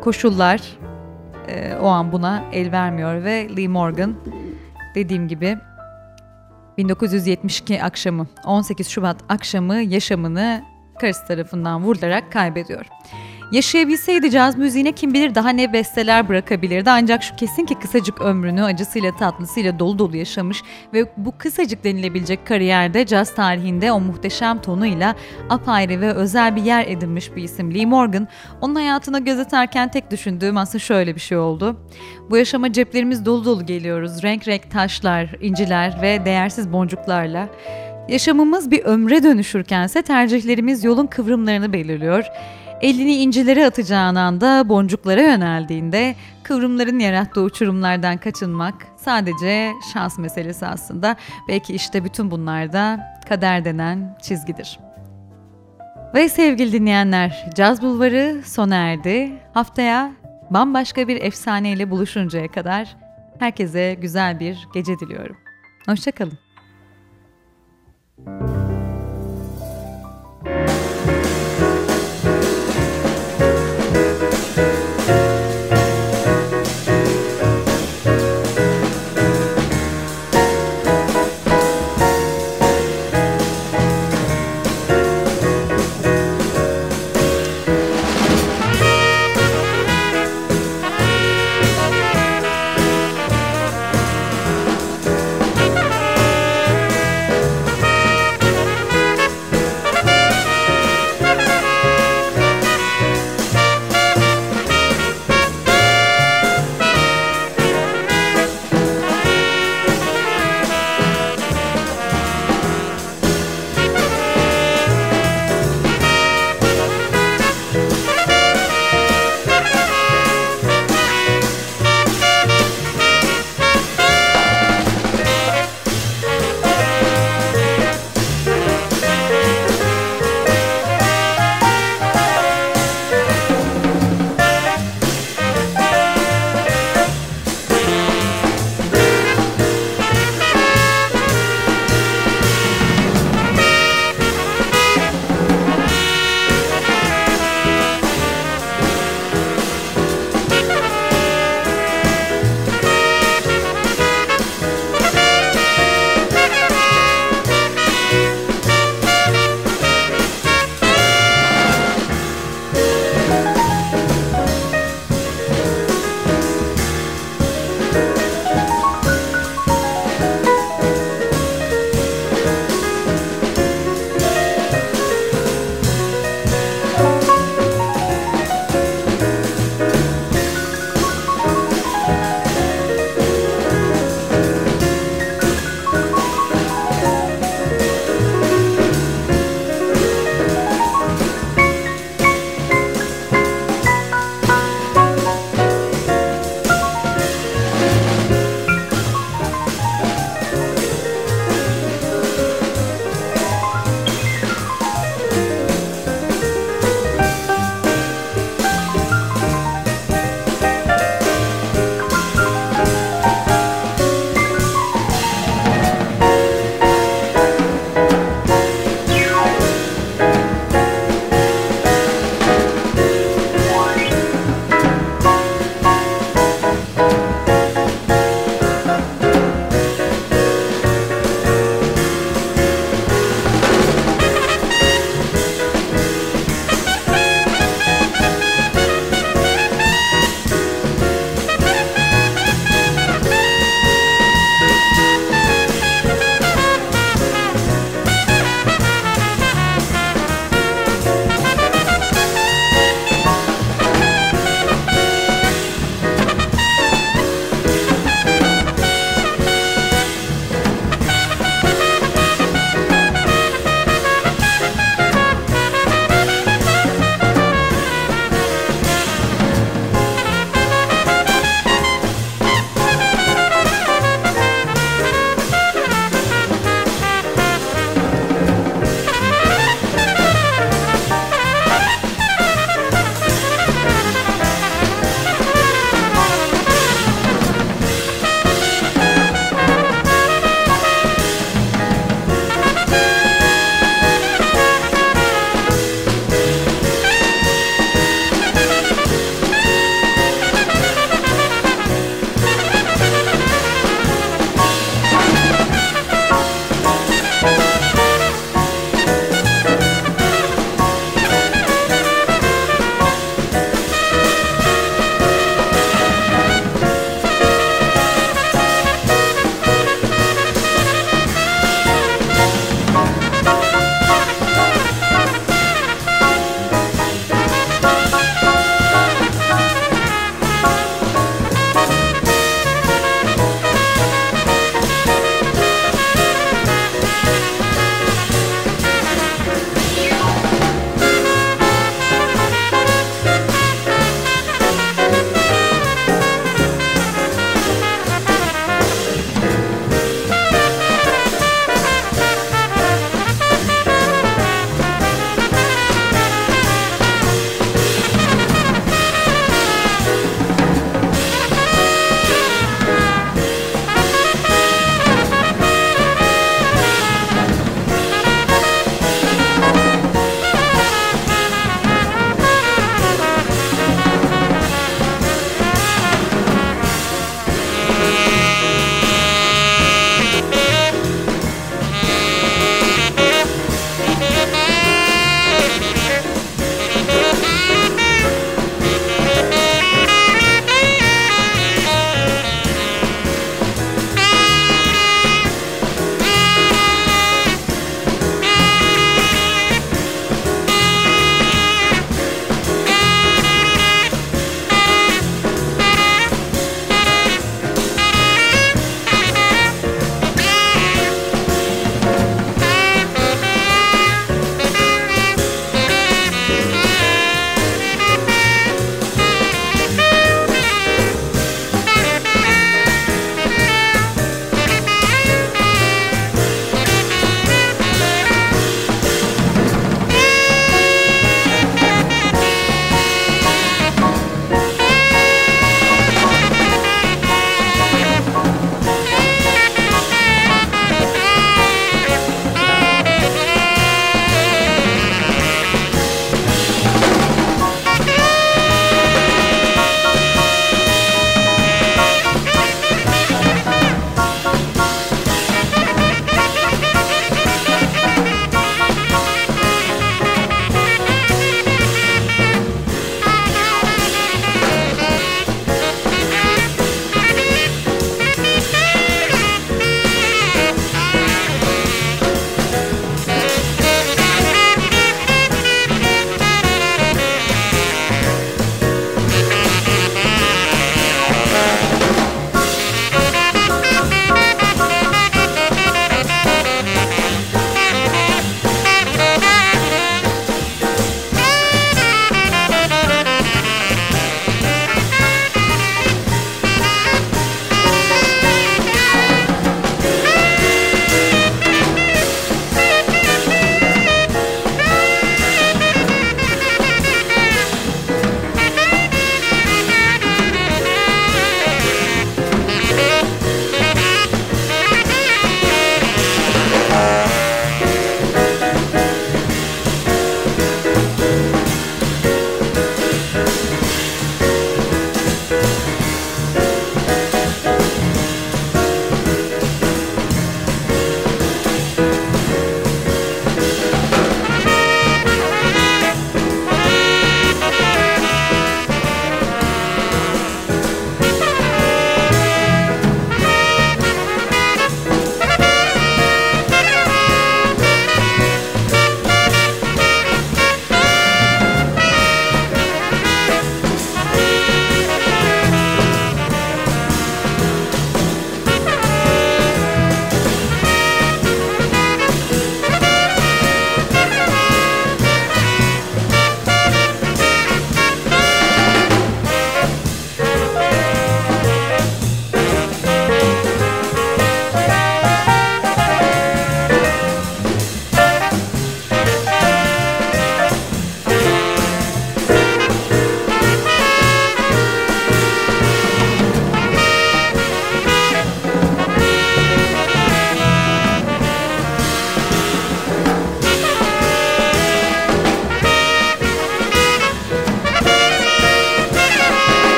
koşullar 0.00 0.60
e, 1.48 1.76
o 1.80 1.86
an 1.86 2.12
buna 2.12 2.44
el 2.52 2.72
vermiyor 2.72 3.24
ve 3.24 3.56
Lee 3.56 3.68
Morgan 3.68 4.14
dediğim 4.94 5.28
gibi 5.28 5.58
1972 6.78 7.82
akşamı 7.82 8.26
18 8.44 8.88
Şubat 8.88 9.16
akşamı 9.28 9.74
yaşamını 9.74 10.62
karısı 11.00 11.26
tarafından 11.26 11.82
vurularak 11.82 12.32
kaybediyor. 12.32 12.86
Yaşayabilseydi 13.52 14.30
caz 14.30 14.58
müziğine 14.58 14.92
kim 14.92 15.14
bilir 15.14 15.34
daha 15.34 15.50
ne 15.50 15.72
besteler 15.72 16.28
bırakabilirdi 16.28 16.90
ancak 16.90 17.22
şu 17.22 17.36
kesin 17.36 17.66
ki 17.66 17.74
kısacık 17.74 18.20
ömrünü 18.20 18.64
acısıyla 18.64 19.16
tatlısıyla 19.16 19.78
dolu 19.78 19.98
dolu 19.98 20.16
yaşamış 20.16 20.62
ve 20.94 21.12
bu 21.16 21.38
kısacık 21.38 21.84
denilebilecek 21.84 22.46
kariyerde 22.46 23.06
caz 23.06 23.34
tarihinde 23.34 23.92
o 23.92 24.00
muhteşem 24.00 24.60
tonuyla 24.60 25.14
apayrı 25.50 26.00
ve 26.00 26.12
özel 26.12 26.56
bir 26.56 26.62
yer 26.62 26.86
edinmiş 26.88 27.36
bir 27.36 27.42
isim 27.42 27.74
Lee 27.74 27.86
Morgan. 27.86 28.28
Onun 28.60 28.74
hayatına 28.74 29.18
göz 29.18 29.38
atarken 29.38 29.90
tek 29.90 30.10
düşündüğüm 30.10 30.56
aslında 30.56 30.78
şöyle 30.78 31.14
bir 31.14 31.20
şey 31.20 31.38
oldu. 31.38 31.76
Bu 32.30 32.36
yaşama 32.36 32.72
ceplerimiz 32.72 33.26
dolu 33.26 33.44
dolu 33.44 33.66
geliyoruz. 33.66 34.22
Renk 34.22 34.48
renk 34.48 34.70
taşlar, 34.70 35.30
inciler 35.40 36.02
ve 36.02 36.24
değersiz 36.24 36.72
boncuklarla. 36.72 37.48
Yaşamımız 38.08 38.70
bir 38.70 38.84
ömre 38.84 39.22
dönüşürkense 39.22 40.02
tercihlerimiz 40.02 40.84
yolun 40.84 41.06
kıvrımlarını 41.06 41.72
belirliyor. 41.72 42.24
Elini 42.80 43.16
incilere 43.16 43.66
atacağın 43.66 44.14
anda 44.14 44.68
boncuklara 44.68 45.22
yöneldiğinde 45.22 46.14
kıvrımların 46.42 46.98
yarattığı 46.98 47.42
uçurumlardan 47.42 48.16
kaçınmak 48.16 48.74
sadece 48.96 49.72
şans 49.92 50.18
meselesi 50.18 50.66
aslında. 50.66 51.16
Belki 51.48 51.74
işte 51.74 52.04
bütün 52.04 52.30
bunlar 52.30 52.72
da 52.72 53.00
kader 53.28 53.64
denen 53.64 54.18
çizgidir. 54.22 54.78
Ve 56.14 56.28
sevgili 56.28 56.72
dinleyenler, 56.72 57.50
Caz 57.54 57.82
Bulvarı 57.82 58.42
sona 58.44 58.74
erdi. 58.74 59.32
Haftaya 59.54 60.12
bambaşka 60.50 61.08
bir 61.08 61.22
efsaneyle 61.22 61.90
buluşuncaya 61.90 62.48
kadar 62.48 62.96
herkese 63.38 63.94
güzel 64.00 64.40
bir 64.40 64.68
gece 64.74 64.98
diliyorum. 64.98 65.36
Hoşçakalın. 65.86 66.38